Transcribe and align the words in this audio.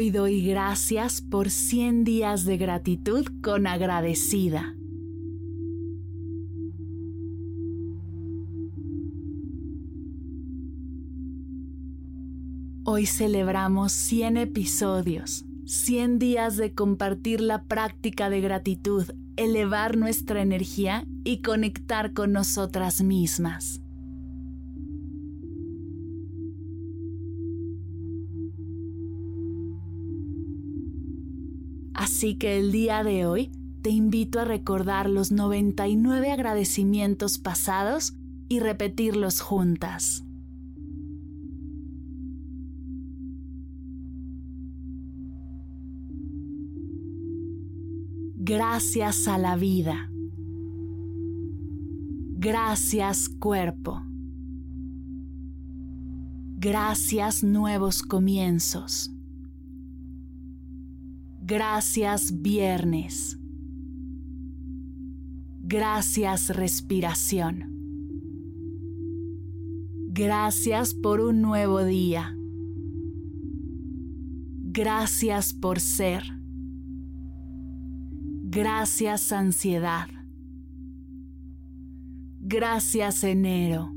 Hoy 0.00 0.10
doy 0.10 0.40
gracias 0.40 1.20
por 1.20 1.50
100 1.50 2.04
días 2.04 2.46
de 2.46 2.56
gratitud 2.56 3.26
con 3.42 3.66
agradecida. 3.66 4.74
Hoy 12.84 13.04
celebramos 13.04 13.92
100 13.92 14.38
episodios, 14.38 15.44
100 15.66 16.18
días 16.18 16.56
de 16.56 16.72
compartir 16.72 17.42
la 17.42 17.64
práctica 17.64 18.30
de 18.30 18.40
gratitud, 18.40 19.04
elevar 19.36 19.98
nuestra 19.98 20.40
energía 20.40 21.04
y 21.24 21.42
conectar 21.42 22.14
con 22.14 22.32
nosotras 22.32 23.02
mismas. 23.02 23.82
Así 32.00 32.36
que 32.36 32.56
el 32.56 32.72
día 32.72 33.04
de 33.04 33.26
hoy 33.26 33.52
te 33.82 33.90
invito 33.90 34.40
a 34.40 34.46
recordar 34.46 35.10
los 35.10 35.32
99 35.32 36.32
agradecimientos 36.32 37.36
pasados 37.36 38.14
y 38.48 38.58
repetirlos 38.60 39.42
juntas. 39.42 40.24
Gracias 48.34 49.28
a 49.28 49.36
la 49.36 49.56
vida. 49.56 50.10
Gracias 52.38 53.28
cuerpo. 53.28 54.00
Gracias 56.56 57.44
nuevos 57.44 58.02
comienzos. 58.02 59.12
Gracias 61.50 62.42
viernes. 62.42 63.36
Gracias 65.64 66.54
respiración. 66.54 67.64
Gracias 70.12 70.94
por 70.94 71.20
un 71.20 71.42
nuevo 71.42 71.82
día. 71.82 72.36
Gracias 74.62 75.52
por 75.52 75.80
ser. 75.80 76.22
Gracias 78.44 79.32
ansiedad. 79.32 80.08
Gracias 82.38 83.24
enero. 83.24 83.90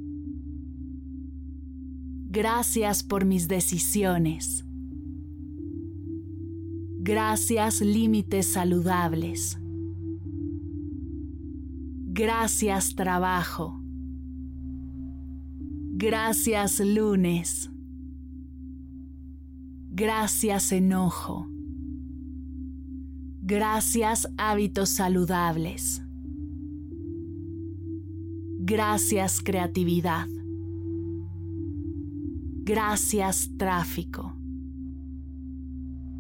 Gracias 2.32 3.04
por 3.04 3.26
mis 3.26 3.48
decisiones. 3.48 4.66
Gracias 7.06 7.82
límites 7.82 8.54
saludables. 8.54 9.58
Gracias 12.14 12.96
trabajo. 12.96 13.78
Gracias 15.96 16.80
lunes. 16.80 17.70
Gracias 19.90 20.72
enojo. 20.72 21.50
Gracias 23.42 24.30
hábitos 24.38 24.88
saludables. 24.88 26.02
Gracias 28.60 29.42
creatividad. 29.44 30.30
Gracias 32.64 33.50
tráfico. 33.58 34.43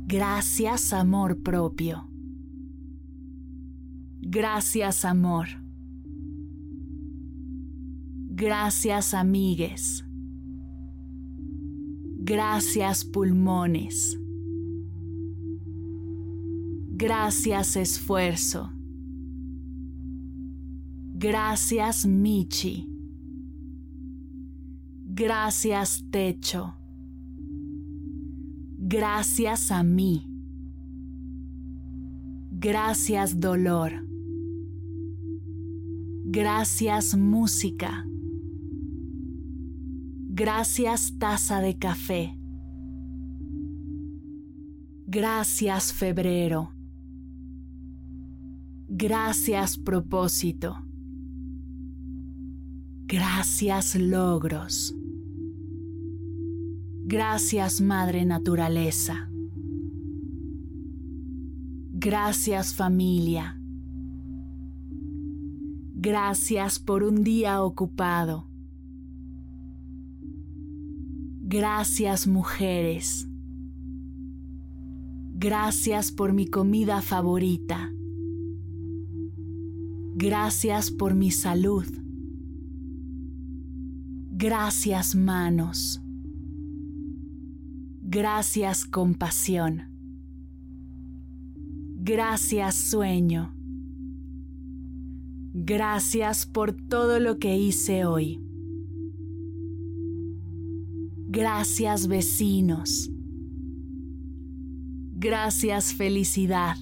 Gracias 0.05 0.93
amor 0.93 1.41
propio. 1.41 2.09
Gracias 4.21 5.05
amor. 5.05 5.47
Gracias 8.35 9.13
amigues. 9.13 10.05
Gracias 12.25 13.05
pulmones. 13.05 14.17
Gracias 16.95 17.75
esfuerzo. 17.75 18.71
Gracias 21.15 22.05
Michi. 22.05 22.89
Gracias 25.05 26.05
techo. 26.11 26.75
Gracias 28.85 29.71
a 29.71 29.81
mí. 29.81 30.27
Gracias 32.51 33.39
dolor. 33.39 33.93
Gracias 36.25 37.15
música. 37.15 38.05
Gracias 40.35 41.17
taza 41.17 41.61
de 41.61 41.77
café. 41.77 42.37
Gracias 45.07 45.93
febrero. 45.93 46.73
Gracias 48.89 49.77
propósito. 49.77 50.75
Gracias 53.05 53.95
logros. 53.95 54.93
Gracias 57.05 57.81
Madre 57.81 58.25
Naturaleza. 58.25 59.29
Gracias 61.91 62.73
familia. 62.73 63.59
Gracias 65.95 66.79
por 66.79 67.03
un 67.03 67.23
día 67.23 67.61
ocupado. 67.61 68.47
Gracias 71.41 72.25
mujeres. 72.25 73.27
Gracias 75.35 76.11
por 76.11 76.33
mi 76.33 76.47
comida 76.47 77.01
favorita. 77.01 77.91
Gracias 80.15 80.89
por 80.89 81.15
mi 81.15 81.31
salud. 81.31 81.85
Gracias 84.31 85.15
manos. 85.15 86.02
Gracias 88.13 88.85
compasión. 88.85 89.85
Gracias 91.95 92.75
sueño. 92.75 93.55
Gracias 95.55 96.45
por 96.45 96.73
todo 96.73 97.19
lo 97.19 97.39
que 97.39 97.57
hice 97.57 98.05
hoy. 98.05 98.39
Gracias 101.27 102.05
vecinos. 102.05 103.09
Gracias 105.15 105.95
felicidad. 105.95 106.75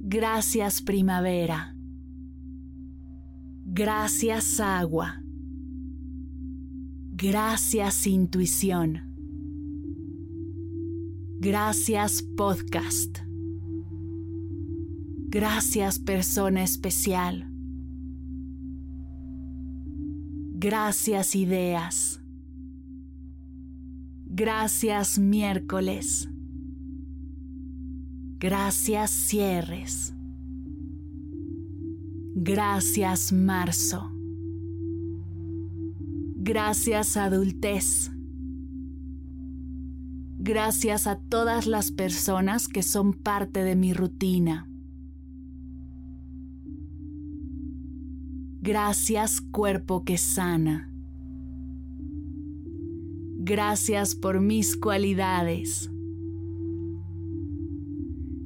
Gracias 0.00 0.82
primavera. 0.82 1.74
Gracias 3.64 4.60
agua. 4.60 5.22
Gracias 7.20 8.06
intuición. 8.06 9.00
Gracias 11.40 12.22
podcast. 12.22 13.18
Gracias 15.28 15.98
persona 15.98 16.62
especial. 16.62 17.50
Gracias 20.60 21.34
ideas. 21.34 22.22
Gracias 24.26 25.18
miércoles. 25.18 26.28
Gracias 28.38 29.10
cierres. 29.10 30.14
Gracias 32.36 33.32
marzo. 33.32 34.17
Gracias 36.48 37.18
adultez. 37.18 38.10
Gracias 40.38 41.06
a 41.06 41.20
todas 41.20 41.66
las 41.66 41.92
personas 41.92 42.68
que 42.68 42.82
son 42.82 43.12
parte 43.12 43.64
de 43.64 43.76
mi 43.76 43.92
rutina. 43.92 44.66
Gracias 48.62 49.42
cuerpo 49.42 50.06
que 50.06 50.16
sana. 50.16 50.90
Gracias 53.40 54.14
por 54.14 54.40
mis 54.40 54.74
cualidades. 54.74 55.90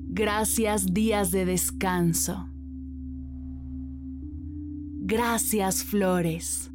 Gracias 0.09 0.93
días 0.93 1.31
de 1.31 1.45
descanso. 1.45 2.49
Gracias 5.05 5.85
flores. 5.85 6.72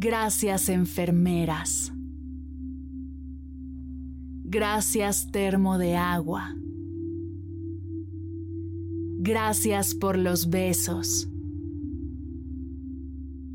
Gracias 0.00 0.68
enfermeras. 0.68 1.92
Gracias 4.44 5.32
termo 5.32 5.76
de 5.76 5.96
agua. 5.96 6.54
Gracias 9.18 9.96
por 9.96 10.16
los 10.16 10.50
besos. 10.50 11.28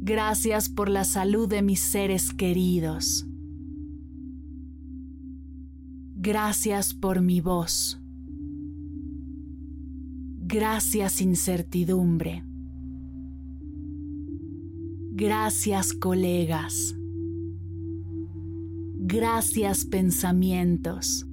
Gracias 0.01 0.67
por 0.67 0.89
la 0.89 1.05
salud 1.05 1.47
de 1.47 1.61
mis 1.61 1.79
seres 1.79 2.33
queridos. 2.33 3.25
Gracias 6.15 6.93
por 6.93 7.21
mi 7.21 7.39
voz. 7.39 8.01
Gracias 10.39 11.21
incertidumbre. 11.21 12.43
Gracias 15.15 15.93
colegas. 15.93 16.95
Gracias 18.95 19.85
pensamientos. 19.85 21.27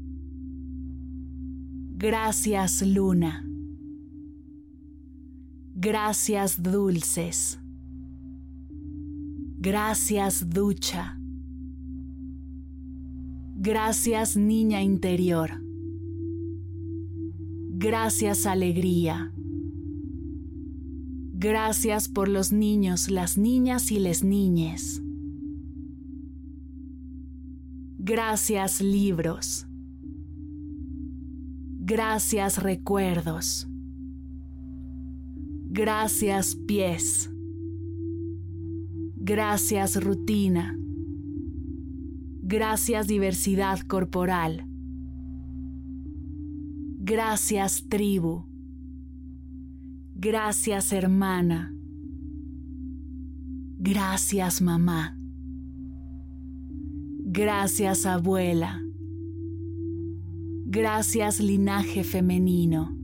Gracias 1.96 2.82
luna. 2.82 3.42
Gracias 5.74 6.62
dulces. 6.62 7.58
Gracias 9.58 10.50
ducha. 10.50 11.18
Gracias 13.56 14.36
niña 14.36 14.82
interior. 14.82 15.52
Gracias 17.78 18.44
alegría. 18.44 19.32
Gracias 21.42 22.06
por 22.10 22.28
los 22.28 22.52
niños, 22.52 23.10
las 23.10 23.38
niñas 23.38 23.90
y 23.92 23.98
les 23.98 24.22
niñes. 24.22 25.02
Gracias 27.98 28.82
libros. 28.82 29.66
Gracias 31.78 32.62
recuerdos. 32.62 33.66
Gracias 35.70 36.56
pies. 36.56 37.30
Gracias 39.16 40.04
rutina. 40.04 40.76
Gracias 42.42 43.06
diversidad 43.06 43.80
corporal. 43.80 44.66
Gracias 46.98 47.86
tribu. 47.88 48.49
Gracias 50.22 50.92
hermana. 50.92 51.74
Gracias 53.78 54.60
mamá. 54.60 55.16
Gracias 57.24 58.04
abuela. 58.04 58.82
Gracias 60.66 61.40
linaje 61.40 62.04
femenino. 62.04 62.94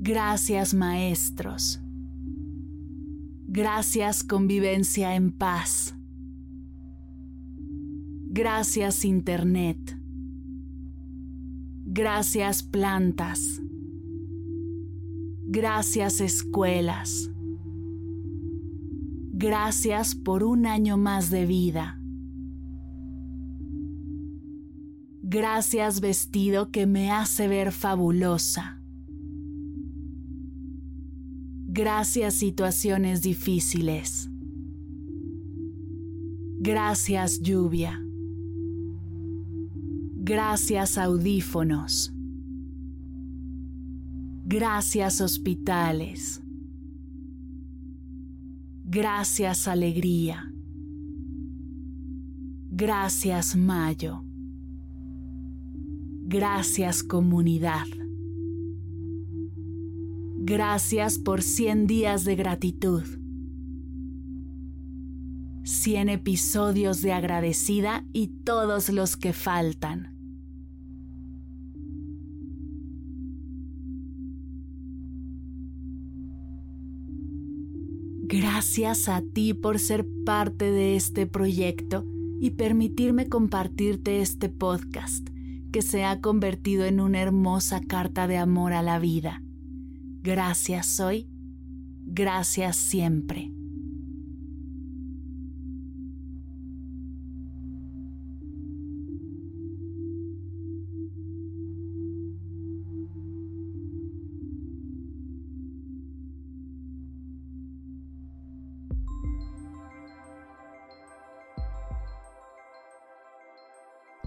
Gracias 0.00 0.74
maestros. 0.74 1.80
Gracias 3.46 4.22
convivencia 4.22 5.14
en 5.14 5.32
paz. 5.32 5.96
Gracias 8.28 9.06
Internet. 9.06 9.98
Gracias 11.86 12.62
plantas. 12.62 13.62
Gracias 15.50 16.20
escuelas. 16.20 17.30
Gracias 19.32 20.14
por 20.14 20.44
un 20.44 20.66
año 20.66 20.98
más 20.98 21.30
de 21.30 21.46
vida. 21.46 21.98
Gracias 25.22 26.00
vestido 26.00 26.70
que 26.70 26.86
me 26.86 27.10
hace 27.10 27.48
ver 27.48 27.72
fabulosa. 27.72 28.82
Gracias 31.66 32.34
situaciones 32.34 33.22
difíciles. 33.22 34.28
Gracias 36.60 37.40
lluvia. 37.40 38.04
Gracias 40.14 40.98
audífonos. 40.98 42.17
Gracias 44.50 45.20
hospitales. 45.20 46.42
Gracias 48.82 49.68
alegría. 49.68 50.50
Gracias 52.70 53.54
mayo. 53.56 54.24
Gracias 56.22 57.02
comunidad. 57.02 57.84
Gracias 60.38 61.18
por 61.18 61.42
100 61.42 61.86
días 61.86 62.24
de 62.24 62.36
gratitud. 62.36 63.04
100 65.64 66.08
episodios 66.08 67.02
de 67.02 67.12
agradecida 67.12 68.06
y 68.14 68.28
todos 68.28 68.88
los 68.88 69.18
que 69.18 69.34
faltan. 69.34 70.17
Gracias 78.30 79.08
a 79.08 79.22
ti 79.22 79.54
por 79.54 79.78
ser 79.78 80.06
parte 80.26 80.70
de 80.70 80.96
este 80.96 81.26
proyecto 81.26 82.04
y 82.38 82.50
permitirme 82.50 83.26
compartirte 83.26 84.20
este 84.20 84.50
podcast 84.50 85.26
que 85.72 85.80
se 85.80 86.04
ha 86.04 86.20
convertido 86.20 86.84
en 86.84 87.00
una 87.00 87.22
hermosa 87.22 87.80
carta 87.80 88.26
de 88.26 88.36
amor 88.36 88.74
a 88.74 88.82
la 88.82 88.98
vida. 88.98 89.40
Gracias 90.20 91.00
hoy, 91.00 91.26
gracias 92.04 92.76
siempre. 92.76 93.50